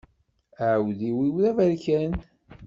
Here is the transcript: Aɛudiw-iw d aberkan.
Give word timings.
Aɛudiw-iw 0.67 1.35
d 1.43 1.45
aberkan. 1.51 2.13